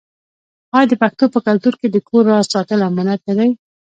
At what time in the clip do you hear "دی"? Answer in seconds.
3.37-3.49